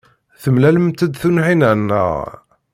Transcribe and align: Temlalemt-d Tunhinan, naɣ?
Temlalemt-d 0.41 1.11
Tunhinan, 1.21 1.81
naɣ? 1.87 2.17